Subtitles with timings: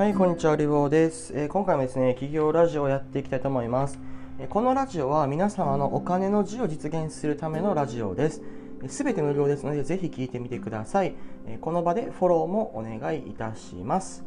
[0.00, 3.98] はい、こんにちは、リボーです、えー今回もですね、起業ラジオをやっていきたいと思います。
[4.38, 8.40] えーこのラジオは皆様のお金の自由を実現するためのラジオです。
[8.88, 11.14] すべて無料ですので、ぜひ聞いてみてください。
[11.46, 14.24] えーこの場でフォローもお願いいたします。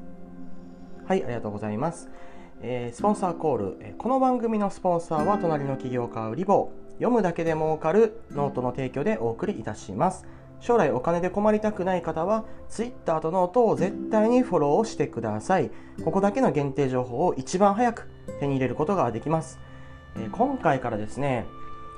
[1.08, 2.08] はい、ありがとうございます。
[2.62, 6.94] えスポンサーコール、えこの番組のスポンサーは隣の起業家リボー。
[6.98, 10.28] 読むだけで儲かるノートの提供でお送りいたします。
[10.64, 15.70] 将来お金で困りたくない方は Twitter とノートを絶対にフォローしてください。
[16.06, 19.60] ここだけの限定情報を一番早く手に入れることができます。
[20.16, 21.46] え今回からですね、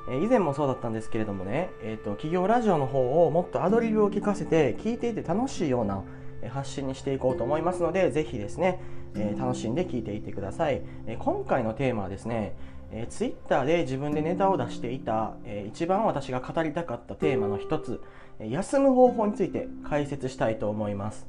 [0.09, 6.03] え以前もそうだったんですけれどもね、えーと、企業ラジオの方をもっとアドリブを聞かせて聞いていて楽しいような
[6.50, 8.81] 発信にしていこうと思いますので、ぜひですね、
[9.16, 10.81] え楽しんで聞いていってください。
[11.05, 12.55] え今回のテーマはですね、
[12.98, 18.02] えー、Twitter で自分でネタを出していた、えー一番私が語りたかったテーマの一つ、
[18.40, 21.27] えー休む方法について解説したいと思います。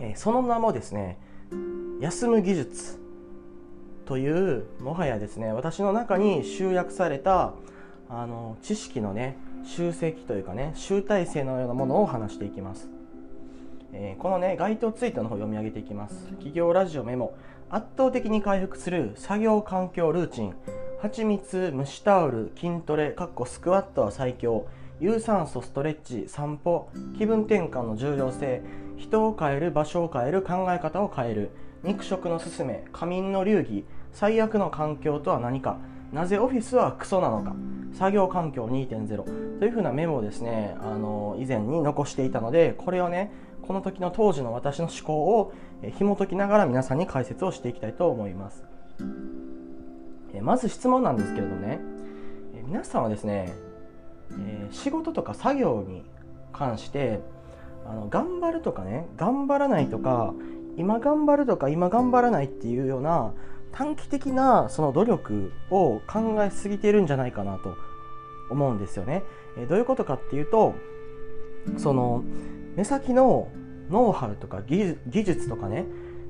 [0.00, 1.18] えーその名もですね、
[2.00, 2.98] 休む技術
[4.06, 7.54] というもはやですね私の中に集約された
[8.08, 12.88] あの知識のね集積というかね集大成のようなものを話していきます、
[13.92, 16.26] えーこのね該当ツイートの方読み上げていきます。
[16.30, 17.34] 企業ラジオメモ。
[17.72, 20.54] 圧倒的に回復する作業環境ルーチン。
[21.00, 24.66] 蜂蜜蒸しタオル筋トレかっこスクワットは最強。
[24.98, 26.90] 有酸素ストレッチ散歩。
[27.16, 28.62] 気分転換の重要性。
[28.96, 31.50] 人を変える場所を変える考え方を変える。
[31.84, 32.82] 肉食のすすめ。
[32.92, 33.84] 仮眠の流儀。
[34.12, 35.78] 最悪の環境とは何か。
[36.12, 37.54] なぜオフィスはクソなのか。
[37.92, 45.52] 作業環境2.0というふうなメモをですねあの以前に残していたのでこれをねこの時の当時の私の思考を
[45.88, 48.64] 紐解きながら皆さんに解説をしていきたいと思います
[50.34, 51.80] えまず質問なんですけれどね
[52.54, 53.52] え皆さんはですね、
[54.38, 56.04] え仕事とか作業に
[56.52, 57.20] 関して
[57.86, 60.34] あの頑張るとかね頑張らないとか
[60.76, 63.32] 今頑張るとか今頑張らないっていうような
[63.72, 67.74] 短期的なその努力を考えすぎてるんじゃないかなと
[68.50, 69.22] 思うんですよね。
[69.56, 70.74] えどういうことかっていうと
[71.76, 72.24] その
[72.76, 73.48] 目先の
[73.90, 75.86] ノウハウとか技術とかね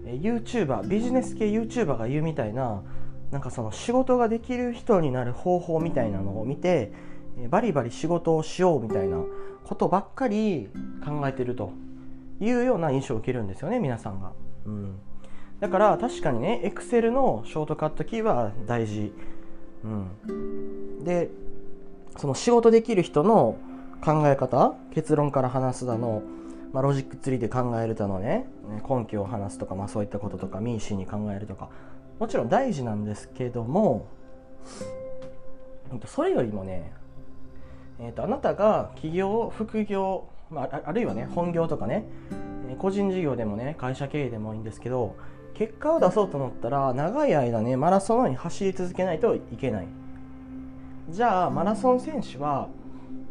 [0.06, 2.82] え YouTuber ビジネス系 YouTuber が言うみたいな
[3.30, 6.92] なんかその仕事ができる人になる方法みたいなのを見て
[7.48, 9.22] バリバリ仕事をしようみたいな
[9.64, 10.68] ことばっかり
[11.04, 11.72] 考えてると
[12.40, 14.32] いうような印象を受けるんですよね皆さんが。
[14.66, 14.98] うん、
[15.60, 19.12] だから確かにね Excel のショートカットキーは大事。
[19.84, 19.88] う
[20.32, 21.30] ん、で
[22.16, 23.56] その仕事できる人の
[24.04, 26.22] 考え方結論から話すだの、
[26.72, 28.46] まあ、ロジックツリーで考えるだのね
[28.88, 31.68] 根拠を話すとか、まあ、そういったこととかミーシーに考えるとか
[32.18, 34.06] もちろん大事なんですけども
[36.06, 36.92] それよりもね
[38.02, 42.06] えー、とあなたが起業副業、まあ、あるいはね本業とかね
[42.78, 45.16] 個人事業でもね会社経営でもいいんですけど
[45.54, 49.86] 結果を出そうと思ったら長い間ねマラソンに走り続けないといけない。
[51.10, 52.68] じゃあマラソン選手は、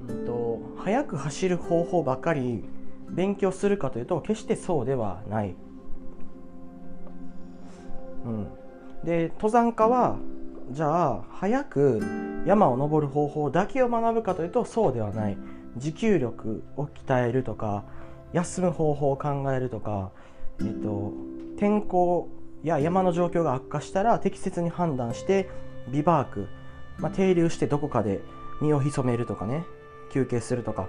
[0.08, 2.66] うん、と速く走る方法ばっかり
[3.12, 5.56] 勉強するかというと決してそうではない、
[8.26, 8.48] うん、
[9.04, 10.18] で登山家は
[10.72, 12.02] じゃあ早く
[12.46, 15.38] 山を登る方法だけを学ぶかというとそうではない。
[15.78, 17.86] 持久力を鍛えるとか
[18.34, 20.12] 休む方法を考えるとか、
[20.60, 21.14] えっと、
[21.58, 22.30] 天候
[22.64, 25.50] や山の状況が悪化したら適切に判断して
[25.92, 26.48] ビバーク、
[26.98, 28.20] まあ、停留してどこかで
[28.62, 29.64] 身を潜めるとかね
[30.12, 30.88] 休憩するとか。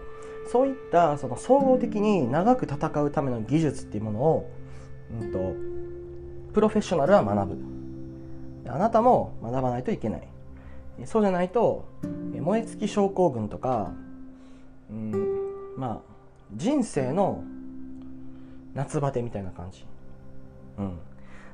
[0.51, 4.51] そういったその総合的に長く戦うための技術っていうものを、
[5.21, 5.39] うん、と
[6.53, 7.59] プロフェッショナルは学ぶ。
[8.67, 10.29] あなたも学ばないといけない。
[11.05, 11.89] そうじゃないと
[12.33, 13.93] 燃え尽き症候群とか、
[14.91, 15.13] うん、
[15.77, 16.13] まあ
[16.55, 17.45] 人生の
[18.75, 19.85] 夏バテみたいな感じ、
[20.79, 20.99] うん、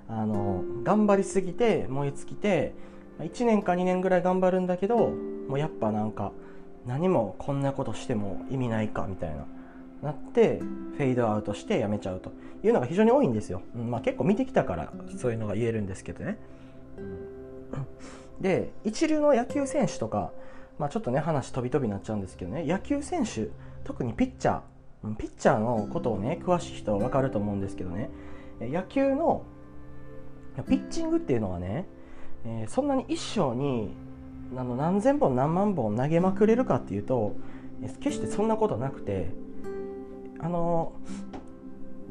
[0.08, 2.74] あの頑張りすぎて燃え尽きて
[3.20, 5.10] 1年か2年ぐらい頑張るんだけど
[5.48, 6.32] もうやっぱなんか
[6.86, 9.46] 何もこんなことしても意味ないかみたいな。
[10.02, 12.30] なってフェードアウトしてやめちゃうと
[12.62, 16.38] いうのが非常に多いんですよ、まあ、結構見てきたからそういうのが言えるんですけどね、
[18.40, 20.32] で一流の野球選手とか、
[20.78, 22.64] まあ、ちょっとね話飛び飛びになっちゃうんですけどね。
[22.64, 23.48] 野球選手
[23.84, 25.16] 特にピッチャー。
[25.16, 28.10] ピッチャーのことをね詳しい人は分かると思うんですけどね。
[28.60, 29.44] 野球の
[30.68, 31.86] ピッチングっていうのはね、
[32.44, 33.94] えーそんなに一生に
[34.54, 37.36] あの何千本何万本投げまくれるかっていうと
[38.00, 39.30] 決してそんなことなくて
[40.40, 40.92] あの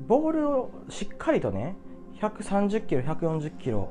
[0.07, 1.75] ボールをしっかりとね
[2.21, 3.89] 130キロ140キロ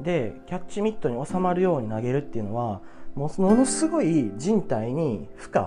[0.00, 2.80] でキャッチミットに収まるように投げるっていうのは
[3.14, 5.66] ものすごい人体に負荷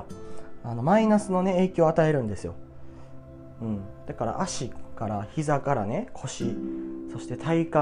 [0.63, 2.55] あのマイナスの、ね、影響を与えるんですよ、
[3.61, 6.55] うん、だから足から膝からね腰
[7.11, 7.79] そして体幹、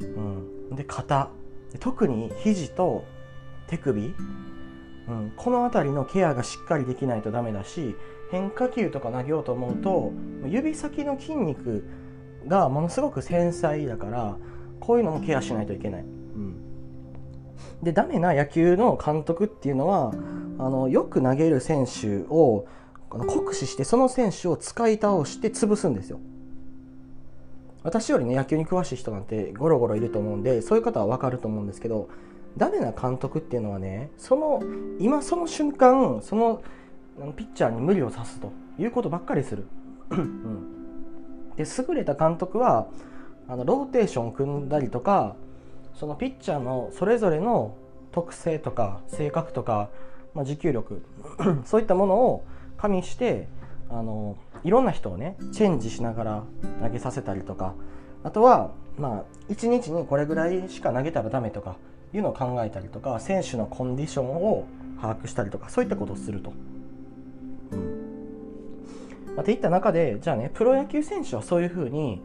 [0.00, 1.30] うん、で肩。
[1.80, 3.04] 特に肘と
[3.68, 4.14] 手首、
[5.08, 7.96] うん、この辺りのケアがしっかりできないとダメだし
[8.30, 10.12] 変化球とか投げようと思うと
[10.46, 11.84] 指先の筋肉
[12.46, 14.36] がものすごく繊細だから
[14.80, 16.02] こういうのもケアしないといけない。
[16.02, 16.56] うん、
[17.82, 20.12] でダメな野球の監督っていうのは
[20.58, 22.66] あのよく投げる選手を
[23.08, 26.20] 酷使してその選手を使い倒して潰すんですよ。
[27.82, 32.08] 私よりね野球に詳しい人なんてゴロゴロいると思うんでそういう方は分かると思うんですけど
[32.56, 34.62] ダメな監督っていうのはねその
[34.98, 36.62] 今その瞬間その
[37.36, 39.66] ピッチャーに無理をさすということばっかりする。
[40.10, 42.86] うん、で優れた監督は
[43.48, 45.34] あのローテーション組んだりとか
[45.94, 47.76] そのピッチャーのそれぞれの
[48.12, 49.88] 特性とか性格とか、
[50.34, 51.04] まあ、持久力
[51.64, 52.44] そういったものを
[52.76, 53.48] 加味して
[53.90, 56.42] あのいろんな人をねチェンジしながら
[56.82, 57.74] 投げさせたりとか
[58.24, 61.76] あとはまあ1日にこれぐらいしか投げたらダメとか
[62.16, 64.66] いうのを考えたりとか選手のコンディションを
[65.00, 66.52] 把握したりとかそういったことをすると。
[69.36, 72.22] まあ、っていった中でじゃあねプロ野球選手はそういうふうに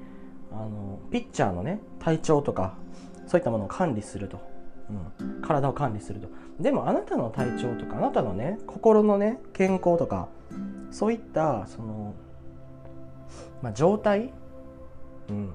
[0.51, 2.75] あのピッチャーのね体調とか
[3.27, 4.39] そういったものを管理すると、
[5.19, 6.29] うん、体を管理すると。
[6.59, 10.29] でもあなたの体調とかあなたのね心のね健康とか
[10.91, 12.13] そういったその、
[13.61, 14.31] まあ、状態、
[15.29, 15.53] うん、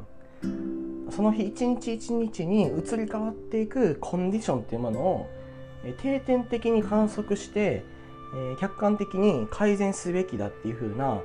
[1.17, 5.31] その日一日一日に移り変わっていくコンディションっていうものを
[6.03, 7.85] 定点的に観測して、
[8.61, 11.23] 客観的に改善すべきだっていう風な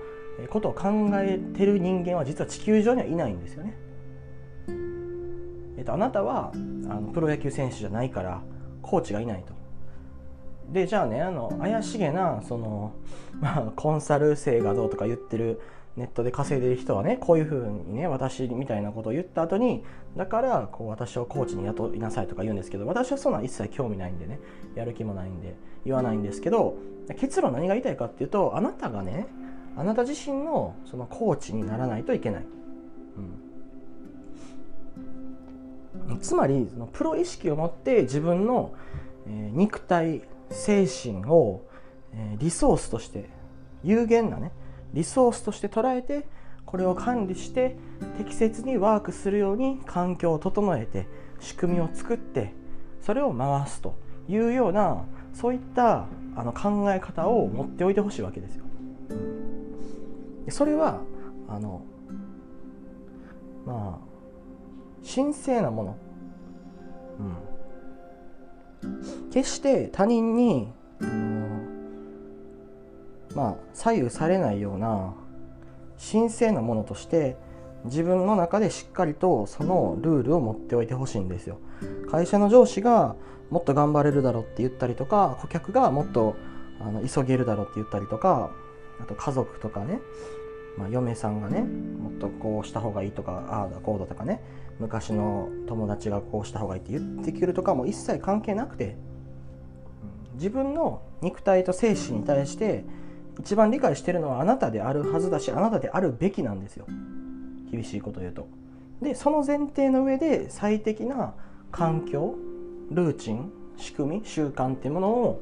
[0.49, 3.77] ことを考えてる人間は実は地球上にはいないんですよね。
[5.77, 8.41] えっと、あなたはあのプロ野球選手じゃないから
[8.81, 9.53] コーチがいないと。
[10.71, 12.93] でじゃあねあの怪しげなその、
[13.41, 15.59] まあ、コンサル生がどうとか言ってる
[15.97, 19.83] ネットで稼いでる人はねこういうふうにね私みたいなことを言った後に
[20.15, 24.39] だからこう私をコーチに雇いなさいとか言うんですけど私はそんな一切興味ないんでね
[24.75, 25.55] やる気もないんで
[25.85, 26.77] 言わないんですけど
[27.19, 29.27] 結論何が言いたいかっていうとあなたがね
[29.75, 32.45] あなた自身のそのコーチにならないといけない、
[36.07, 38.73] うん、つまりそのプロ意識を持って自分の、
[39.27, 41.65] えー、肉体精神を、
[42.13, 43.29] えー、リソースとして
[43.83, 44.51] 有限なね
[44.93, 46.27] リソースとして捉えて
[46.65, 47.75] これを管理して
[48.17, 51.07] 適切にワークするように環境を整えて
[51.39, 52.53] 仕組みを作って
[53.01, 53.95] それを回すと
[54.29, 55.03] いうような
[55.33, 58.65] そういったあの考え方を持っておいてほしいわけですよ。
[60.49, 61.01] それは
[61.47, 61.81] あの
[63.65, 64.11] まあ
[65.13, 65.97] 神聖なもの、
[68.83, 70.71] うん、決して他人に、
[71.01, 71.40] あの
[73.35, 75.13] まあ左右されないような
[76.11, 77.37] 神聖なものとして
[77.85, 81.57] 自分の中でしっかりとそのルールを持っておいてほしいんですよ。
[82.09, 83.15] 会社の上司が
[83.49, 86.35] もっと頑張れるだろうって言ったりとか顧客がもっと
[86.79, 88.51] あの急げるだろうって言ったりとか
[88.99, 89.99] あと家族とかね、
[90.77, 94.41] まあ、嫁さんがねもっとこうした方がいいとかああだこうだとかね
[94.79, 98.95] 昔の友達がこうした方がいいって言ってくるとかも一切関係なくて
[100.35, 102.83] 自分の肉体と精神に対して
[103.39, 106.85] 一番理解してるのはあなたであるはずだしあなたであるべきなんですよ。
[107.71, 108.47] 厳しいこと言うと。
[109.01, 111.33] でその前提の上で最適な
[111.71, 112.35] 環境
[112.91, 115.41] ルーチン仕組み習慣っていうものを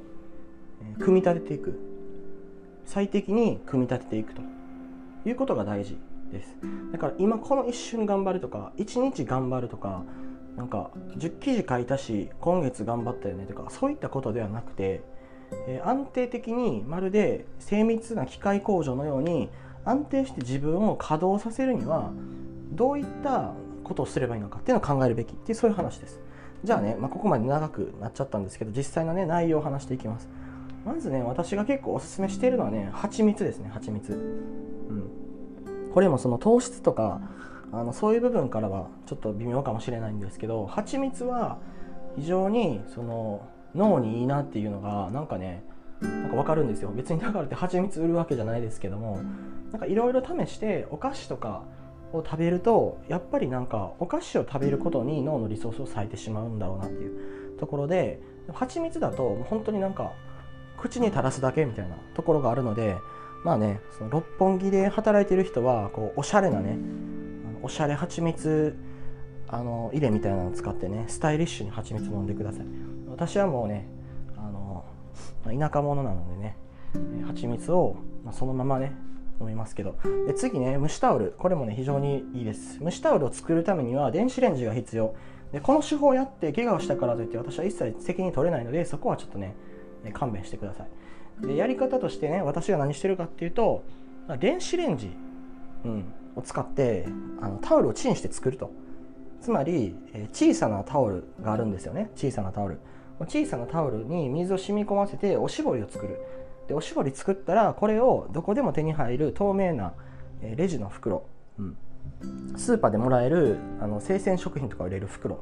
[1.00, 1.80] 組み立てていく。
[2.86, 4.42] 最適に組み立てていくと。
[5.26, 5.98] いうことが大事
[6.32, 6.56] です。
[6.92, 10.04] だから今この一瞬頑張るとか一日頑張るとか
[10.56, 15.02] なんか10記事書いたし今月頑張ったよねとかそういったことではなくて、
[15.68, 19.50] え、安定的にまるで精密な機械工場のように
[19.86, 22.12] 安定して自分を稼働させるには
[22.72, 23.54] どういった
[23.84, 26.20] ことをすればいいのかっていうのを考えるべきっていうそういう話です。
[26.64, 30.28] じゃあね、まあ、ここまで長くなっちゃったんですけど実際のね内容を話していきます。
[30.86, 34.14] まずね私が結構おすすめしているのはね蜂蜜ですね蜂蜜。
[34.14, 35.92] うん。
[35.94, 37.22] これもその糖質とか
[37.72, 41.58] あのそういう部分からはちょっと微妙かもしれないんですけど蜂蜜は
[42.16, 45.64] 非常にその脳にいいなっていうのがなんかね
[46.02, 46.92] なんか分かるんですよ。
[46.96, 49.20] 別にだからって蜂蜜売るわけじゃないですけども
[49.72, 51.64] なんかいろいろ試してお菓子とか
[52.14, 57.40] を食べるとやっぱりなんかお菓子を食べることに脳のリソースを割いてしまうんだろうなっていう。
[57.60, 58.22] ところで
[58.54, 60.14] 蜂蜜だと本当になんか
[60.78, 62.96] 口に垂らすだけみたいなところがあるので
[63.44, 66.78] まあねその六本木で働いてる人はこうおしゃれなね
[67.62, 68.78] おしゃれ蜂蜜
[69.50, 72.66] あの入れみたいなのを使ってねスタイリッシュに蜂蜜飲んでください。
[73.20, 73.86] 私はもうね
[74.38, 74.86] あの
[75.44, 76.56] 田舎者なのでね
[77.28, 77.98] 蜂蜜を
[78.32, 78.94] そのままね
[79.42, 79.98] 思いますけど。
[80.26, 81.36] で次ね蒸しタオル。
[81.38, 82.80] これもね非常にいいです。
[82.80, 85.16] 蒸しタオルを作るためには電子レンジが必要。
[85.52, 89.54] でこの手法をやって怪我をしたからといって私は一切責任取れないのでそこはちょっとね
[90.14, 91.46] 勘弁してください。
[91.46, 93.84] でやり方としてね私が何してるかっていうと
[94.40, 95.12] 電子レンジ、
[95.84, 97.06] うん、を使って
[97.42, 98.72] あのタオルをチンして作ると。
[99.42, 102.12] つまり、え小さなタオルがあるんですよね。
[102.14, 102.80] 小さなタオル。
[103.26, 106.20] 小さなタオルに水を染み込ませておしぼりを作る。
[106.68, 109.94] でおしぼり作ったらこれをどこでも手に入る透明な
[110.42, 111.26] レジの袋、
[111.58, 111.78] うん、
[112.56, 115.40] スーパーでもらえるあの生鮮食品とかを入れる袋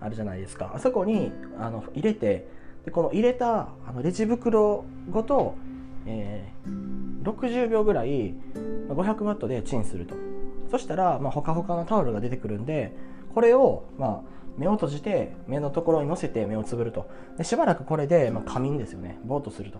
[0.00, 0.72] あるじゃないですか。
[0.74, 2.46] あそこにあの入れて
[2.84, 5.56] でこの入れたあのレジ袋ごと、
[6.06, 8.34] えー、60秒ぐらい
[8.88, 10.14] 500ワットでチンすると。
[10.70, 12.92] そしたら、まあ、ほかほかのタオルが出てくるんで
[13.34, 17.08] これを、まあ、目を閉じて目のところに乗せて目をつぶると。
[17.36, 19.18] でしばらくこれで、まあ、仮眠ですよね。
[19.24, 19.78] ぼーっとすると。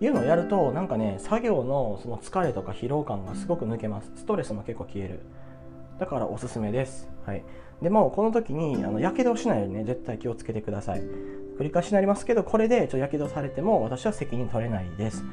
[0.00, 4.12] いうのをやるとなんかね作業のその疲れとか疲労感がすごく抜けます。
[4.16, 5.20] ストレスも結構消える。
[5.98, 7.42] だからおすすめです、はい、
[7.82, 11.00] でもこの時にあのやけどをしないようにね絶対気をつけてください。
[11.58, 15.24] 繰り返しになりますけどこれでちょっとやけどされても私は責任取れないです、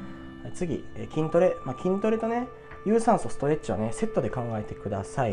[0.54, 2.48] 次筋トレ、まあ、筋トレとね
[2.86, 5.32] 有酸素ストレッチはねセットで考えてください、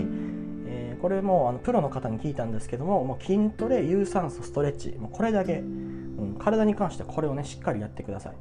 [0.66, 8.34] えー、これもあのプロの方に聞いたんですけどももう筋トレ有酸素ストレッチもうこれだけ、うん、体に関してはこれをねしっかりやってください。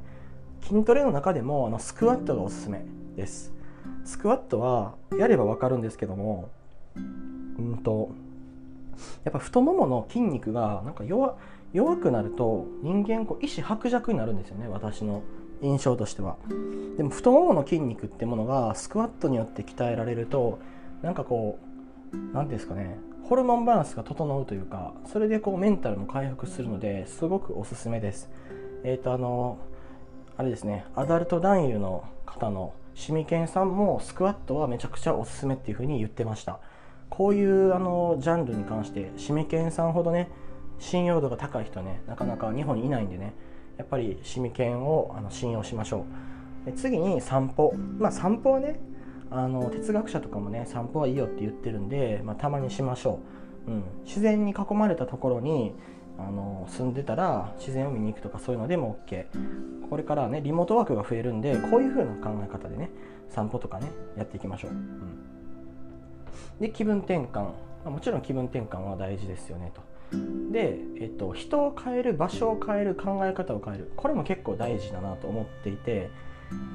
[0.67, 3.53] 筋トレの中でもあのスクワットがおすすめです。
[4.03, 6.49] スクワットはやれば分かるんですけども
[6.95, 8.09] うんと
[9.25, 11.37] やっぱ太ももの筋肉がなんか弱
[11.97, 15.21] くなると人間こう意志薄弱になるんですよね私の。
[15.63, 16.37] 印象としては。
[16.97, 20.59] でも太ももの筋肉ってものがスクワットによって鍛えられると
[21.01, 21.57] なんかこ
[22.13, 28.29] う何ですかねホルモンバランスが整うというかそれでこうメンタルも回復するのですごくおすすめです。
[28.83, 29.57] えっ、ー、とあの
[30.37, 36.59] あれですねアダルト男優の方のシミケンさんもスクワットはめちゃくちゃおすすめっていう風に言ってました。
[37.09, 40.29] こういうあのジャンルに関してシミケンさんほどね
[40.79, 43.33] 信用度が高い人ねなかなか日本にいないんでね
[43.77, 46.05] やっぱりシミケンをあの信用しましょ
[46.63, 46.65] う。
[46.65, 47.73] で次に散歩。
[47.97, 48.79] まあ散歩はね
[49.31, 53.19] あの哲学者とかもね散歩はいいよって言ってるんで、まあ、たまにしましょ
[53.67, 55.73] う、うん、自然に囲まれたところに
[56.19, 59.25] あの住んでたら自然を見に行くとかそういうのでも OK
[59.89, 62.91] これからねリモートワークが増えるんでこういう風な考え方でね
[63.31, 65.19] 散歩とかねやっていきましょう、うん、
[66.59, 67.47] で気分転換。
[67.89, 69.81] もちろん気分転換は大事ですよねと。
[70.51, 73.91] で、えっと、人を変える場所を変える考え方を変える。
[73.95, 76.09] これも結構大事だなと思っていて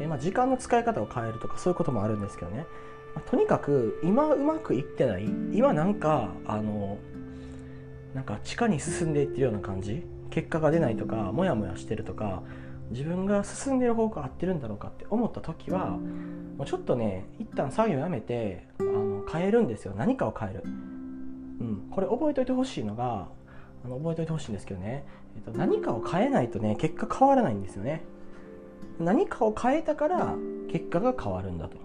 [0.00, 2.66] え、まあ、時間の使い方を変えるとかそういうこともあるんですけどね、
[3.14, 6.98] まあ、とにかく今うまくいってない今なんかあの
[8.14, 10.04] なんか地下に進んでいってるような感じ。
[10.30, 12.42] 結果が出ないとかモヤモヤしてるとか
[12.90, 15.98] 自分が進んでる方向合ってるんだろうかって思った時は
[16.58, 19.94] もうちょっとね一旦作業やめてあの変えるんですよ。
[19.96, 20.64] 何かを変える、
[21.60, 23.28] うん、これ覚えておいてほしいのが
[23.84, 25.04] あの覚えておいてほしいんですけどね、
[25.36, 28.02] えっと、何かを変えないとね結果変わらないんですよね。
[28.98, 30.34] 何かを変えたから
[30.70, 31.76] 結果が変わるんだと。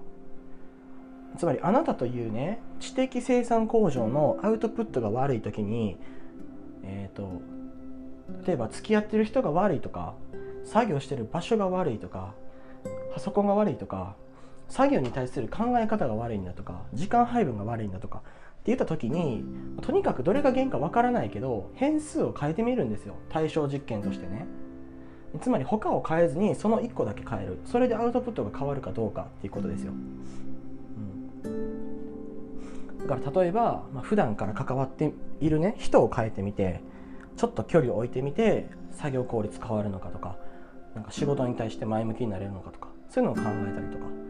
[1.37, 5.97] つまりあなたというね知的生産工場のアウトプットが悪い時に
[6.83, 7.41] えっ、ー、と
[8.45, 10.13] 例えば付き合ってる人が悪いとか
[10.63, 12.33] 作業してる場所が悪いとか
[13.13, 14.15] パソコンが悪いとか
[14.69, 18.21] 作業に対する考え方が悪いんだとか時間配分が悪いんだとか
[18.71, 19.43] 言った時に
[19.81, 23.15] とにかくどれが原因かわからないけど変数を変えてみるんですよ。
[23.29, 24.45] 対象実験としてね。
[25.41, 27.59] つまり他を変えずにその1個だけ変える。
[27.65, 29.93] それでアウトプットが変わるかどうかっていうことですよ、
[31.45, 36.81] うん、だから例えば、まあ、普段から関わっているね人を変えてみて
[37.35, 40.37] ちょっと距離を置いてみて作業効率変わるのかとか
[40.93, 44.22] なんか仕事に対して前向きになれるのかとかそういうのを考えたりとか。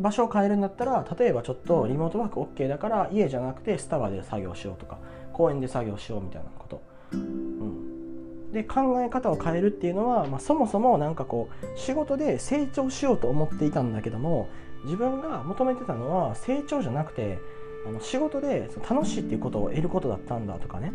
[0.00, 4.98] 場所を変えるんだったら例えばちょっとリモートワーク OK だから家じゃなくてスタバで作業しようとか
[5.32, 14.48] 公園で作業しようみたいなこと、うん、で考え方を変えるっていうのは、まあ、そもそも何かこう仕事で成長しようと思っていたんだけども
[14.84, 17.38] 自分が求めてたのは成長じゃなくて
[17.86, 20.92] あの仕事で楽しいっていうことを得ることだったんだとかね。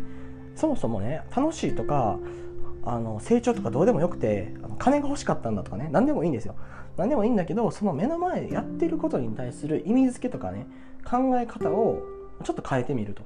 [0.54, 2.18] そもそもね楽しいとか
[2.82, 5.88] あの成長とかどうでもよくてあの金が欲しかったんだとかね。
[5.92, 6.54] 何でもいいんですよ。
[6.96, 10.66] 何でもいいんだけどその目の前でやってることに対する意味付けとかね
[11.04, 12.02] 考え方を
[12.44, 13.22] ちょっと変えてみると。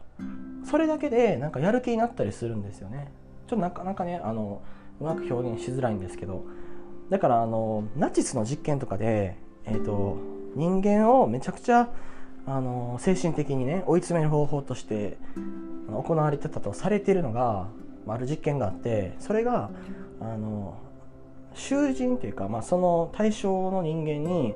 [0.65, 3.11] それだけでなんかやる気になったりするんですよね。
[3.47, 4.63] ちょっとなかなかねあの
[5.01, 6.45] うまく表現しづらいんですけど。
[7.11, 10.17] だからあのナチスの実験とかで、えーと、
[10.55, 11.91] 人間をめちゃくちゃ
[12.47, 15.19] あの精神的にね追い詰める方法として
[15.89, 17.69] 行われてたとされているのが
[18.07, 19.71] ある実験があってそれが
[20.21, 20.79] あの
[21.55, 24.55] 囚人というか、まあ、その対象の人間に、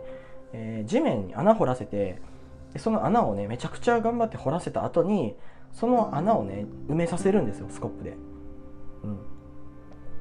[0.52, 2.20] えー、地面に穴掘らせて
[2.76, 5.34] その穴をねめちゃくちゃ頑張って掘らせた後に
[5.72, 8.16] その穴をね埋めさせるんですよスコップで。
[9.04, 9.18] うん、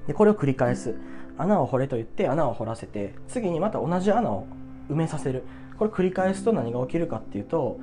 [0.08, 0.96] でこれを繰り返す。
[1.36, 4.46] 穴を掘れと言って穴を掘らせて次にまた同じ穴を
[4.90, 5.44] 埋めさせる。
[5.78, 7.80] これ繰り返すと何が起きるかっていうと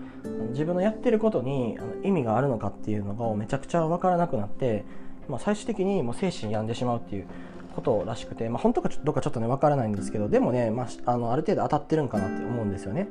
[0.50, 4.85] 自分のやってることに意味があるのかっていうのがめちゃくちゃ分からなくなって、
[5.28, 7.26] まあ、最終的にもう精神病んでしまうっていう。
[7.75, 13.09] ことらしくて、まあ、本当かどうかちょっとね分からないんですけどでもね、まあ、あのある程度当たってるんかなって思うんですよね。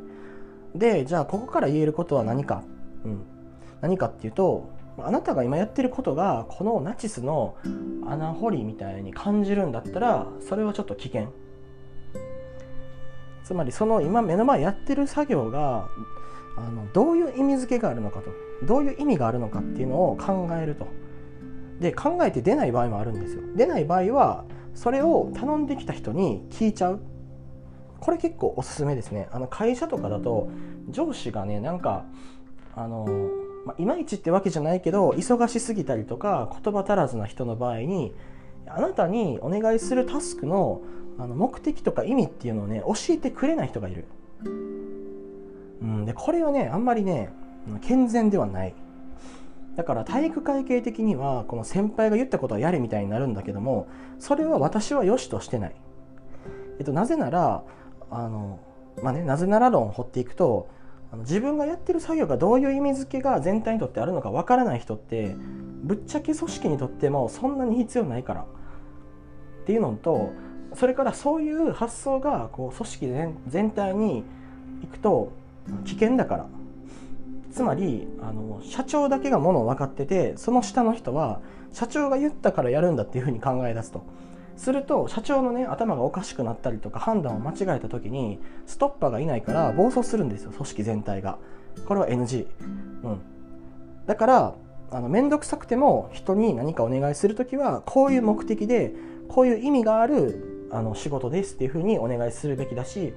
[0.75, 2.63] でじゃあここから言えることは何か、
[3.04, 3.22] うん、
[3.82, 7.56] 何かっていうとあなたが今やってることがこのナチスの
[8.06, 11.32] 穴掘りみたいに感じるんだったらそれはちょっと危険。
[13.44, 15.89] つまりその今目の前やってる作業が
[16.56, 18.30] あのどういう意味付けがあるのかと
[18.63, 20.88] どういう意味があるのかっていうのを考えると。
[21.79, 23.41] で考えて出ない場合もあるんですよ。
[23.55, 27.00] 出ない場合はそれを頼んできた人に聞いちゃう。
[28.00, 29.27] これ結構おすすめですね。
[29.31, 30.50] あの会社とかだと
[30.89, 32.05] 上司がねなんか
[32.75, 33.05] あの
[33.65, 38.13] まあ、いまいちってわけじゃないけど忙しすぎたりとか言葉足らずな人の場合に
[38.67, 40.81] あなたにお願いするタスクの
[41.17, 44.05] あの目的とか意味っていうのをね教えてくれない人がいる、
[44.45, 44.48] う
[45.86, 47.33] ん、でこれはねあんまりね
[47.81, 48.74] 健全ではない。
[49.79, 53.88] だから体育会系的にはこの先輩が言ったことはやれみたいになるんだけども
[54.19, 55.75] それは私は良しとしてない、
[56.79, 57.63] えっと、なぜなら
[58.12, 58.59] あの
[59.01, 60.67] まあねなぜなら論を掘っていくと
[61.13, 65.33] あの自分がやってる作業がどういう意味付けが全体にとってあるのかわからない人って
[65.81, 68.41] ぶっちゃけ組織にとってもそんなに必要ないから。
[69.62, 70.33] っていうのと
[70.74, 73.07] それからそういう発想がこう組織
[73.48, 74.25] 全体に
[74.83, 75.31] いくと
[75.86, 76.59] 危険だから。
[77.51, 81.41] つまりあの社長だけがものを分かっててその下の人は
[81.74, 84.03] 社長が言ったからやるんだっていうふうに考え出すと。
[84.56, 91.38] すると社長のね頭がおかしくなったりとか判断を間違えた時にストッパーがいないから暴走するんですよ組織全体が。
[91.88, 92.46] これは NG、
[93.03, 93.22] うん、
[94.06, 94.56] だから
[94.91, 98.93] あの面倒くさくても人に何かお願いする時はこういう目的で
[99.30, 103.13] こういう意味があるあの仕事ですっていうふうにお願いするべきだし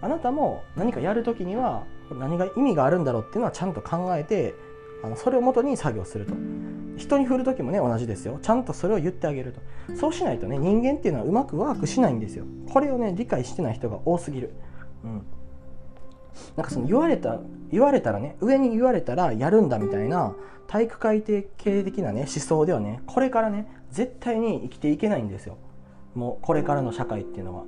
[0.00, 4.54] あなたも何かやる時には何が意味があるんだろうっていうのはちゃんと考えて
[5.02, 6.34] あのそれをもとに作業すると。
[6.96, 8.38] 人に振る時もね同じですよ。
[8.42, 9.60] ちゃんとそれを言ってあげると。
[9.96, 12.44] そうしないとね人間っていうのはうまくワークしないんですよ。
[12.70, 14.52] これをね理解してない人が多すぎる。
[15.04, 15.22] うん。
[16.56, 20.34] なんかその言われた言われたらね上に言われたらやるんだみたいな
[20.66, 25.56] 体育会系的なね思想ではねこれからね絶対に生きていけないんですよ。
[26.14, 27.64] もうこれからの社会っていうのは。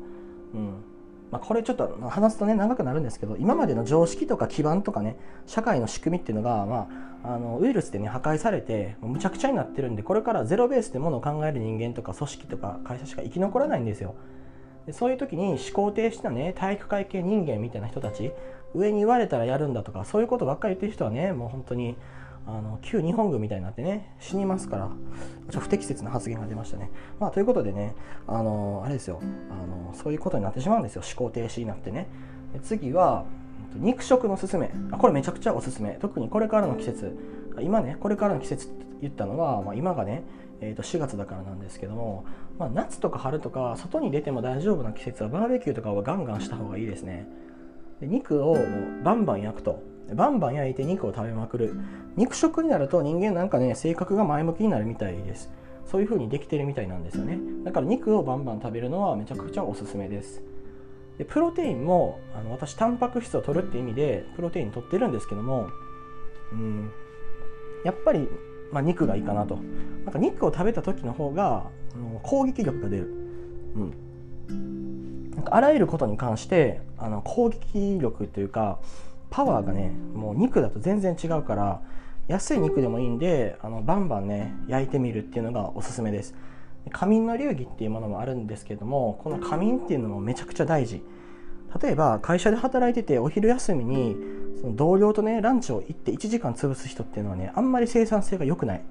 [0.55, 0.85] うん。
[1.33, 5.17] まあ、これちょっと話すとね長くなるんですけど今までの常識とか基盤とかね
[5.47, 6.89] 社会の仕組みっていうのが、ま
[7.25, 14.15] あ、あのウイルスでね破壊されてむちゃくちゃになってるんでこれからゼロベースでものを考える人間とか組織とか会社しか生き残らないんですよ。
[14.87, 18.33] でそういう時に思考停止なね体育会系人間みたいな人たち
[18.75, 21.97] 上に言われたらやるんだとかそういうことばっかり言ってる人はねもう本当に
[22.47, 24.91] あの旧日本軍みたいになってね死にますから
[25.51, 26.91] ちょ不適切な発言が出ましたね。
[27.21, 27.95] まあ、ということでね
[28.27, 29.21] あのあれですよ。
[29.51, 31.03] あのそういうことになってしまうんですよ。
[31.05, 32.09] 思考停止になってね。
[32.63, 33.25] 次は
[33.77, 34.71] 肉食のすすめ。
[34.99, 35.99] これめちゃくちゃおすすめ。
[36.01, 37.17] 特にこれからの季節。
[37.61, 40.23] 今ねこれからの季節って言ったのは、まあ、今がね、
[40.61, 42.25] えー、と4月だからなんですけども、
[42.59, 47.27] まあ、夏とか春とか外に出ても大丈夫な季節はバーベキューとかはガンガンした方がいいですね。
[48.01, 49.92] で肉をもうバンバン焼くと。
[50.15, 51.75] バンバン焼いて肉を食べまくる。
[52.17, 55.51] 肉食になると人間なんかね性格が前向きになるみたいです。
[55.87, 57.39] そういう風にできてるみたいなんですよね。
[57.65, 60.43] だから肉をバンバン食べるのはめちゃくちゃおすすめです。
[61.19, 65.69] でプロテインもあの私タンパク質を取るって意味でプロテイン取ってるんですけども
[66.53, 66.91] うん
[67.85, 68.29] やっぱり、
[68.71, 69.59] まあ、肉がいいかなと。
[70.05, 73.05] なんか肉を食べた時の方があの攻撃力が出る。
[74.49, 75.31] うん。
[75.31, 78.79] なんかあらゆることに関してあの攻撃力というか
[79.33, 81.81] パワーがねもう肉だと全然違うから
[82.29, 86.35] 安い肉でもいいんであのバンバンね焼いてみるっていうのがおすすめです。
[86.91, 91.03] 仮眠の流儀っていうものもあるんですけどもこの仮眠っていうのもめちゃくちゃ大事。
[91.81, 94.17] 例えば会社で働いててお昼休みに
[94.61, 98.83] その同僚とねランチを行って1時間潰す人っていうのはねあんまり生産性が良くない。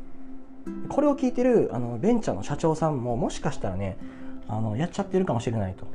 [0.89, 3.97] これを聞いてるあのベンチャーの社長さんももしかしたらね
[4.47, 5.85] あのやっちゃってるかもしれないと。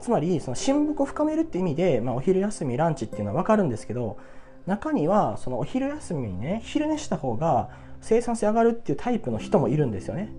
[0.00, 4.18] つまりその親睦を深めるって意味で、まあ、お昼休みランチっていうのは分かるんですけど
[4.66, 7.70] 中にはそのお昼休みにね昼寝した方が
[8.02, 10.30] 生産性上がるっていうタイプの人もいるんですよね。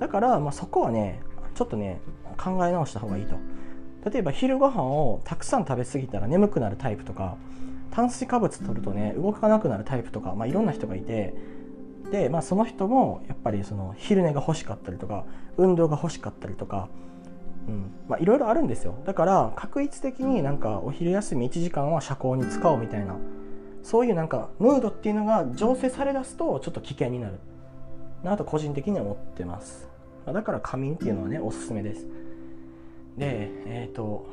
[0.00, 1.22] だからまあそこはね
[1.54, 2.00] ちょっとね
[2.36, 3.36] 考え直した方がいいと。
[4.10, 7.36] 例えば昼ご飯をたくさん食べ過ぎたら眠くなるタイプとか
[7.90, 11.34] 炭水化物取るとね動かなくなるタイプとか、まあ、いろんな人がいて
[12.12, 15.24] で、まあ、その人もやっぱりその昼寝が欲しかったりとか
[15.56, 16.88] 運動が欲しかったりとか
[17.68, 17.90] うん。
[18.08, 18.94] まあ、いろいろあるんですよ。
[19.04, 23.16] だから確率的になんかお昼休み1時間は社交に使おうみたいな
[23.82, 27.38] そういうなんかムードっていうのが醸成されだすとちょっと危険になる。
[28.22, 29.88] なと個人的には思ってます。
[30.26, 32.06] だから仮眠っていうのはねおすすめです。
[33.16, 34.26] でえっ、ー、と、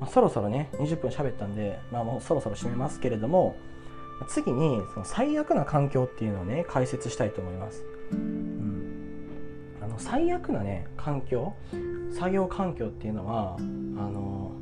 [0.00, 3.56] まあ、そろそろね20分喋ったんで、まあ、もうそろそろ締めますけれども
[4.28, 8.77] 次にその最悪な環境っていうのをね解説したいと思います、うん、
[9.98, 11.54] 最悪なね環境
[12.12, 14.52] 作業環境っていうのはあの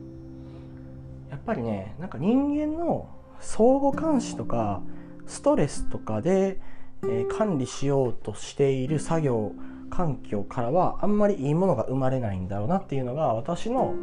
[1.30, 3.08] やっぱりねなんか人間の
[3.40, 4.80] 相互監視とか
[5.26, 6.60] ストレスとかで、
[7.02, 9.52] えー、管理しようとしている作業
[9.90, 13.94] 環境からはあんまりいいものが生まれないんだろうなっていうのが私の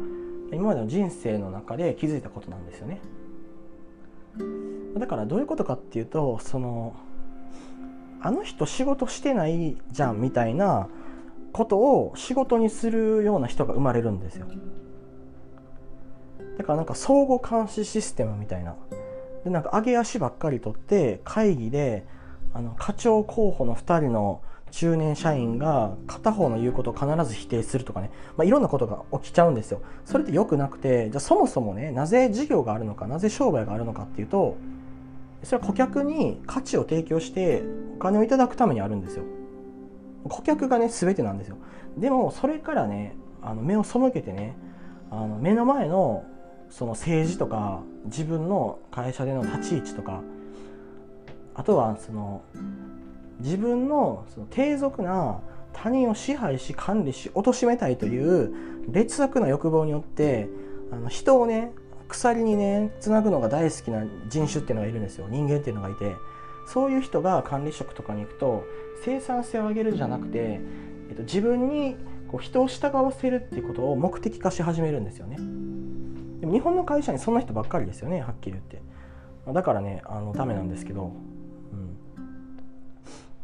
[0.52, 3.00] 今までの人生の中で気づいたことなんですよね。
[4.98, 6.94] だからどういうことかっていうとその
[8.20, 10.88] あの人仕事してないじゃんみたいな
[11.54, 14.46] ことを仕事にするような人が生まれるんですよ。
[16.58, 18.74] だからなんか相互監視システムみたいな。
[19.44, 22.06] でなんか上げ足ばっかり取って会議で
[22.52, 29.80] あの課長候補の2人の中年社員が片方の言うことを必ず否定するとかね、まあ、いろんなことが起きちゃうんですよ。
[30.04, 34.56] それって良くなくてじゃあそもそもねなぜ事業があるのかなぜ商売があるのかっていうと
[35.44, 37.62] それは顧客に価値を提供して
[37.96, 39.22] お金をいただくためにあるんですよ。
[40.28, 41.56] 顧客がね全てなんですよ。
[41.98, 44.56] でもそれからねあの目を背けてね
[45.10, 46.24] あの目の前の
[46.70, 50.22] その政治とか自分の会社での立ち位置とか
[51.54, 52.42] あとはその
[53.40, 55.40] 自分のその低俗な
[55.72, 58.52] 他人を支配し管理し貶めたいという
[58.88, 60.48] 劣悪な欲望によって
[60.90, 61.72] あの人をね
[62.08, 65.26] 鎖にねつなぐのが大好きな人種っていうのがいるんですよ。
[65.28, 66.16] 人間っていうのがいて。
[66.66, 68.64] そういう人が管理職とかに行くと
[69.04, 70.60] 生産性を上げるんじゃなくて、
[71.08, 71.96] えっと、自分に
[72.28, 75.36] こう人を従わせるっていうことを目的化し始めるんですよね。
[76.40, 78.82] でも日本の会社にそんな人ばっかりですよねはっきり言って。
[79.52, 81.12] だからねあのダメなんですけど、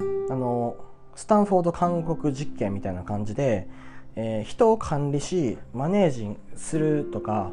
[0.00, 0.76] うん、あの
[1.14, 3.68] スタンフォード韓国実験みたいな感じで、
[4.16, 7.52] えー、人を管理しマネージするとか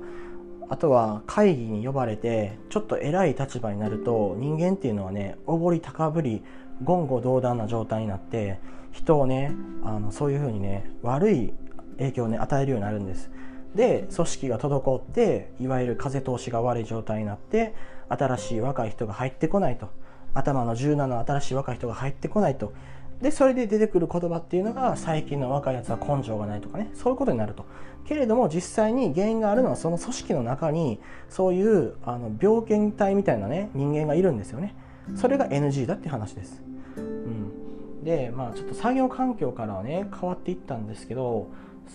[0.69, 6.43] あとは会議に呼ばれてちょっと偉い立場になると人間っていうのはねおごり高ぶり
[6.81, 8.59] 言語道断な状態になって
[8.91, 9.53] 人をね
[9.83, 11.53] あのそういうふうにね悪い
[11.97, 13.31] 影響をね与えるようになるんです。
[13.75, 17.75] で組織が滞っていわゆる風通しが悪い状態になって
[18.09, 19.89] 新しい若い人が入ってこないと。
[20.33, 22.73] 頭の柔軟な新しい若い人が入ってこないと。
[23.21, 27.65] でそれで出てくる言葉っていうのが最近の若いやつは根性がないとかねそういうことになると。
[28.05, 30.99] けれども実際に原因があるのはその組織の中に
[31.29, 34.75] そういうあの病原体みたいなね人間がいるんですよね。
[35.15, 36.61] それが NG だって話です、
[36.97, 41.47] うん、でまあちょっと作業環境からはね変わっていったんですけど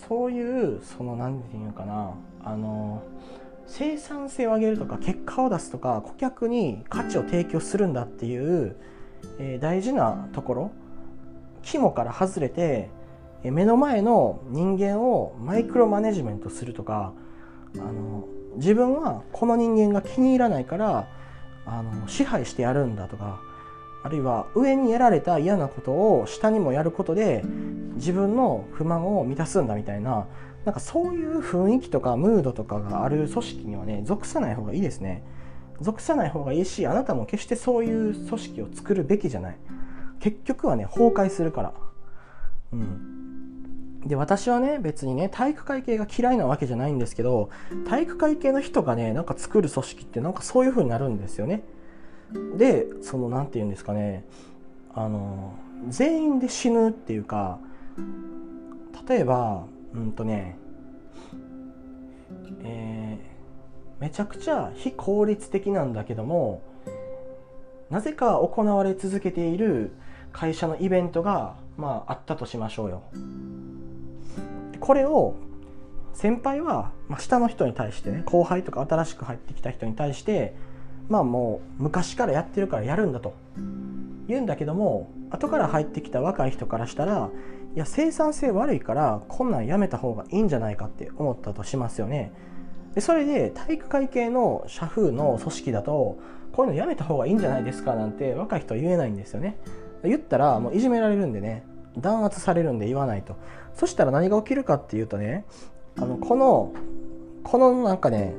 [0.07, 3.03] そういうその何て言うかなあの
[3.67, 8.75] 生産性を上げるとか結果を出すとか顧客に価値を提供するんだっていう、
[9.39, 10.71] えー、大事なところ
[11.63, 12.89] 肝から外れて
[13.43, 17.13] 目の前の人間をマイクロマネジメントするとか
[17.75, 21.07] あの自分はこの人間が気に入らないから
[21.65, 23.41] あの支配してやるんだとか
[24.03, 27.43] あるいは上にやられた嫌なことを下にもやることで
[27.95, 30.27] 自分の不満を満たすんだみたいな
[30.65, 35.23] なんかそういう雰囲気とかムードとかがある組織にはね属さない方がいいですね。
[35.81, 39.57] 属さない方がいいしあなたも決してそういう組織を作るべきじゃない。
[40.23, 41.73] 結局はね崩壊するから。
[42.71, 43.99] うん。
[44.05, 47.49] で私はね別にね体育会系が嫌いなわけじゃないんですけど
[47.87, 51.63] 体育会系の人がねなんか作る組織ってなんかそういう風になるんですよね。
[52.57, 54.23] でその何て言うんですかね
[54.93, 55.55] あの
[55.89, 57.59] 全員で死ぬっていうか
[59.07, 60.57] 例えばうんとね
[62.63, 66.61] えー、めちゃくちゃ非効率的なんだけども
[67.89, 69.91] なぜか行われ続けている
[70.33, 73.03] 会社のイベントが、まあ、あったとしましょうよ。
[74.79, 75.35] これを
[76.13, 80.53] 先輩は、まあ、下の人に対してね後輩とか新しく入ってきた人に対して
[81.09, 83.33] まあもう昔からやってるからやるんだと
[84.27, 87.29] 言うんだけども後から入ってきた若い人からしたら
[87.75, 92.31] いや生産性悪いからこんなんやめた方がいいんじゃないかって思ったとしますよね。
[92.93, 96.19] でそれで体育会系の社風の組織だと
[96.51, 99.57] こういうのやめた方がいいんじゃないですかなんて若い人は言えないんですよね。
[100.09, 101.65] 言ったらもういじめられるんでね
[101.97, 103.35] 弾圧されるんで言わないと。
[103.75, 105.45] そしたら何が起きるかっていうとね
[105.97, 106.73] あのこの
[107.43, 108.35] このなんかね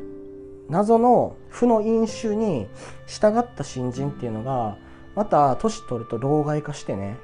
[0.68, 2.66] 謎の負の飲酒に
[3.06, 4.78] 従った新人っていうのが
[5.14, 7.16] また年取ると老害化してね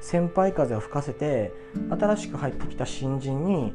[0.00, 1.52] 先輩風を吹かせて
[1.90, 3.72] 新しく入ってきた新人に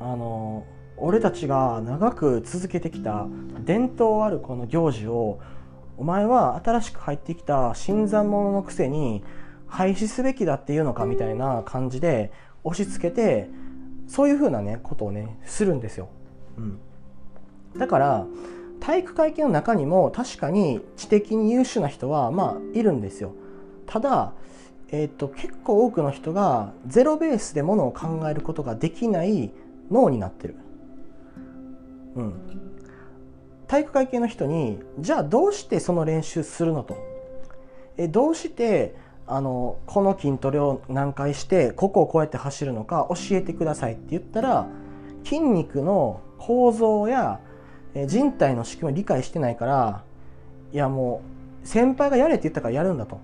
[0.00, 3.26] あの俺たちが長く続けてきた
[3.64, 5.40] 伝統あるこの行事を
[5.96, 9.22] お前は新しく入ってきた新参者のくせに
[9.74, 12.30] 廃止すべきだっていうのかみたいな感じで
[12.62, 13.50] 押し付けて
[14.06, 16.08] そういうふうなねことをねするんですよ。
[16.56, 16.78] うん、
[17.76, 18.26] だから
[18.78, 23.32] 体育会系の中にも確かに知的に優秀な人はまあいるんですよ。
[23.86, 24.32] ただ、
[24.90, 29.52] えーと、と結構多くの人がゼロベースでものを考えることができない
[29.90, 30.54] 脳になってる。
[32.14, 32.34] うん、
[33.66, 36.96] 体育会系の人にじゃあどうしてその練習するのと
[37.96, 38.94] えどうして
[39.26, 44.66] あのこの筋トレを何回してここをこうやって走るのか教えてくださいって言ったら
[45.24, 47.40] 筋肉の構造や
[48.06, 50.04] 人体の仕組みを理解してないから
[50.72, 51.22] いやも
[51.64, 53.18] う先輩がやれって言ったからやるんだと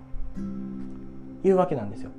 [1.45, 2.11] いうわけなんですよ。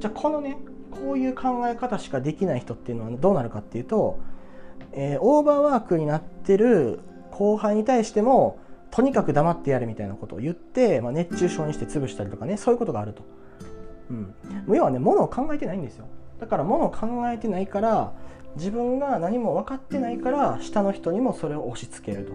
[0.00, 0.56] じゃあこのね
[0.90, 4.18] こういう考え方しかできない人っていうのはどうなるかっていうと、
[4.92, 7.00] えー、オーバーワークになってる
[7.30, 8.58] 後輩に対しても
[8.94, 13.24] とにかく黙ってやれみたいなことを言って、まあ、熱中症にして潰したりとかねそういうことがあると、
[14.08, 14.34] うん、
[14.68, 16.06] 要はねものを考えてないんですよ。
[16.38, 18.12] だからものを考えてないから
[18.54, 22.32] 自分が何も分かってないから下の人にもそれを押し付けると。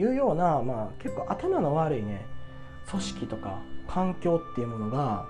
[0.00, 2.24] いうような、まあ、結構頭の悪いね
[2.88, 5.26] 組織とか環境っていうものが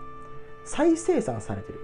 [0.64, 1.80] 再生産されてる。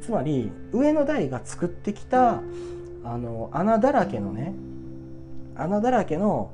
[0.00, 2.40] つまり上の代が作ってきた
[3.04, 4.54] あの穴だらけのね
[5.58, 6.50] 穴だらけの、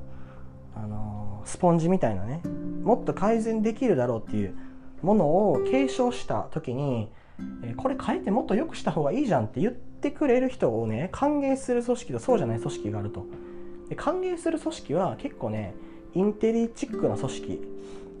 [0.75, 2.41] あのスポンジみたいなね
[2.83, 4.55] もっと改善できるだろうっていう
[5.01, 7.09] ものを継承した時に、
[7.63, 13.25] えこれ変えてもっと良くした方がいいじゃんって言ってくれる人をね歓迎する組織とそうじゃない組織があると。
[13.89, 15.75] で歓迎する組織は結構ね
[16.13, 17.61] インテリチックな組織。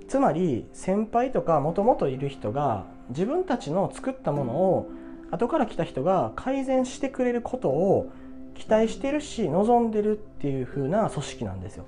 [0.07, 4.91] つまり先輩とかもともといる人が自分たちの作ったものを
[5.31, 8.11] 後から来た人が改善してくれることを
[8.55, 11.85] 期待してるし望んでるっていう風な組織なんですよ。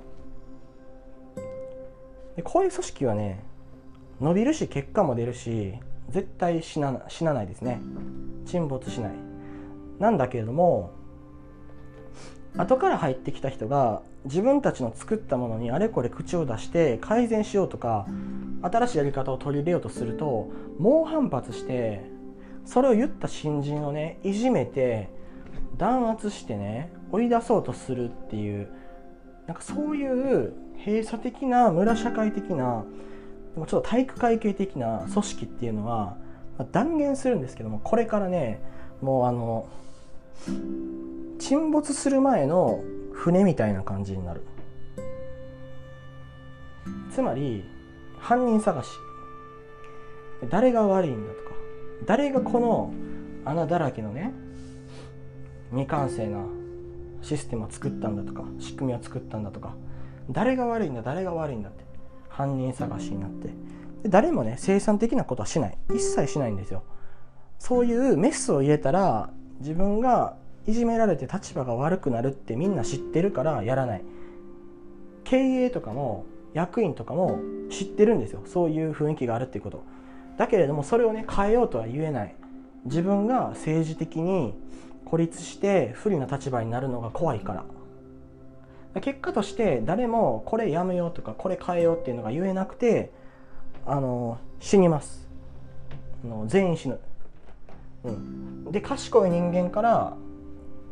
[2.36, 3.44] でこういう組織はね
[4.22, 5.74] 伸びるし結果も出るし
[6.10, 7.82] 絶対死な死なないですね。
[8.46, 9.12] 沈没しない。
[10.00, 10.92] なんだけれども
[12.58, 18.08] 後から入ってきた人が自分たちの作ったものにあれこれ口を出して改善しようとか
[18.62, 20.50] 新しいやり方を取り入れようとすると
[20.80, 22.04] 猛反発して
[22.66, 25.10] それを言った新人をねいじめて
[25.78, 28.70] 弾圧してね追い出そうとするっていう
[29.48, 30.54] なんかそういう
[30.86, 32.84] 閉鎖的な村社会的な
[33.54, 36.16] でもちょっと体育会系的な組織っていうのは、
[36.72, 38.62] 断言するんですけどもこれからね
[39.02, 39.68] もうあの
[41.40, 44.44] 沈没する前の船みたいな感じになる。
[47.12, 47.64] つまり
[48.20, 48.90] 犯人探し。
[50.50, 51.56] 誰が悪いんだとか。
[52.06, 52.94] 誰がこの
[53.44, 54.34] 穴だらけのね
[55.72, 56.46] 未完成な
[57.22, 59.76] システムを作ったんだとか仕組みを作ったんだとか
[60.30, 61.84] 誰が悪いんだ誰が悪いんだって
[62.30, 63.50] 犯人探しになって。
[64.04, 65.78] で誰もね生産的なことはしない。
[65.90, 66.84] 一切しないんですよ。
[67.60, 70.36] そういうメスを入れたら自分が
[70.68, 74.04] いじめられて立場が悪くなるってみんな知ってるからやらない。
[75.24, 78.44] 経営とかも役員とかも知ってるんですよ。
[78.46, 79.84] そういう雰囲気があるっていうこと。
[80.38, 82.36] だけれどもそれをね変えようとは言えない。
[82.86, 84.54] 自分が政治的に
[85.08, 87.64] 孤立して不利な立場になるのが怖いから。
[89.00, 93.12] 結果として誰もこれやめようとかこれ変えようっていうのが言えなくて
[93.86, 95.26] あの死にます。
[96.26, 97.00] あの全員死ぬ、
[98.04, 100.18] うん、で賢い人間から、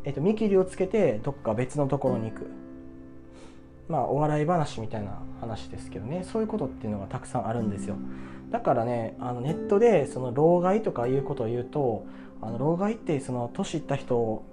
[0.04, 2.46] えっと、見切りをつけてどっか別のところに行く。
[3.88, 6.24] まあお笑い話みたいな話ですけどね。
[6.24, 7.96] そういうことっていうのがたくさんあるんですよ。
[8.50, 12.06] だからねあのネットでその老害とかいうことを言うと
[12.42, 14.44] あの老害ってその年いった人を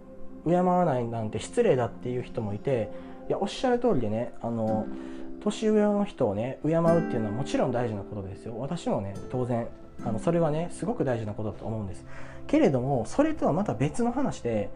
[0.45, 2.91] 敬わないなんて失礼だっていう人もいて
[3.29, 4.85] いやおっしゃる通りでねあの
[5.41, 8.57] 年上の人をね敬うっていうのはもちろん大事なことですよ。
[8.57, 9.67] 私もね当然
[10.05, 12.05] あのそれはねすごく大事なことだと思うんです。
[12.47, 14.69] けれどもそれとはまた別の話で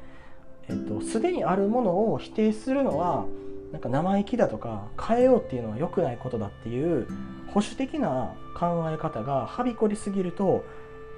[0.69, 3.25] えっとすでにあるものを否定するのは
[3.71, 7.07] なんか生意気だとか変えようっていうのは良くないことだっていう
[7.47, 10.63] 保守的な考え方がはびこりすぎると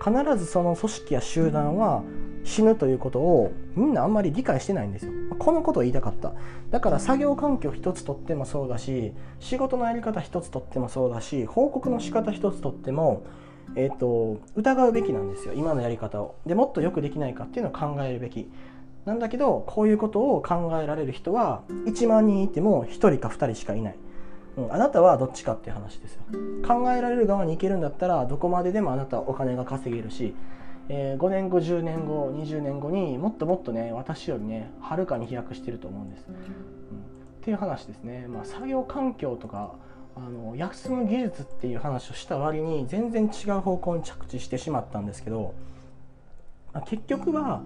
[0.04, 2.04] 必ずその組織や集団は
[2.44, 5.12] 死ぬということをみんなあんまり理解してないんですよ。
[5.38, 6.34] このことを言いたかった。
[6.72, 13.24] だから作業環境一つとってもそうだし、仕事のやり方一つとってもそうだし、報告の仕方一つとっても、
[13.76, 16.36] えーと、疑うべきなんですよ、今のやり方を。
[16.46, 18.50] でもっとよくできないかっていうのを考えるべき。
[19.06, 23.96] なんだけど、こういうことを考えられる人は1万人いても1人か2人しかいない。
[24.68, 26.22] うん、あなたはどっちかっていう話ですよ。
[26.68, 30.36] 考えられる側に行けるんだったらどこまででもあなたはお金が稼げるし
[30.90, 36.38] えー、5年後10年後20年後にもっともっとね私よりねはるかに飛躍してると思うんです、うん、っ
[37.42, 39.76] ていう話ですね、まあ、作業環境とか
[40.16, 45.54] あの休む技術っていう話をした割に全然違う方向に着地してしまったんですけど、
[46.74, 47.62] まあ、結局は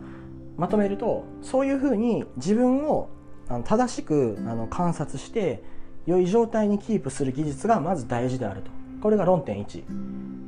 [0.57, 3.09] まとめるとそういうふうに自分を
[3.47, 5.63] あの正しくあの観察して
[6.05, 8.71] 良い状態にキープする技術がまず大事であると。
[9.01, 9.83] これが論点1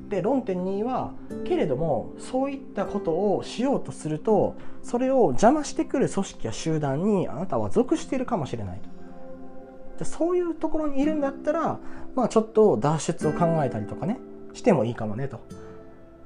[0.10, 1.12] で論点2は
[1.44, 10.04] けれどもそういったことをしようとするとそれを邪魔してくる組織や集団にあなたは属しているかもしれないと。
[10.04, 11.80] じそういうところにいるんだったら
[12.16, 14.20] まあちょっと脱出を考えたりとかね
[14.54, 15.42] してもいいかもねと。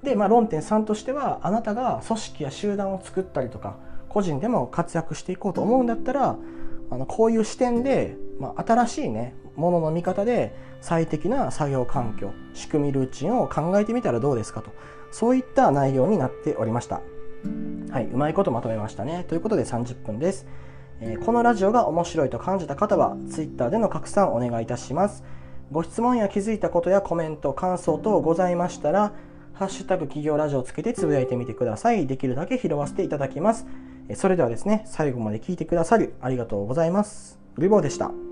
[0.04, 6.38] で、まあ、論点3としてはあなたが組織や集団を作ったりとか個人でも活躍していこうと思うんだったら
[6.92, 14.72] あのこういう視点で、まあ、新しいねものの見方で最適な作業環境仕組みルーチンを考えてみたらどうですかと
[15.12, 17.02] そういった内容になっておりました
[17.92, 20.48] はいうまいことまとめましたねということで30分です、
[21.02, 25.24] えー、このラジオが面白いと感じた方は Twitter での拡散お願いいたします
[25.72, 29.14] ご質問や気づいたことやコメント感想等ございましたら
[29.60, 32.08] ハッシュタグ企業ラジオをつけてつぶやいてみてください。
[32.08, 33.68] できるだけ拾わせていただきます。
[34.16, 37.38] それではですね、最後まで聞いてくださりありがとうございます。
[37.58, 38.29] リボーでした。